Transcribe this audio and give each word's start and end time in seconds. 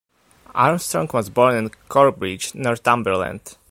Armstrong 0.55 1.07
was 1.13 1.29
born 1.29 1.55
in 1.55 1.69
Corbridge, 1.87 2.55
Northumberland. 2.55 3.55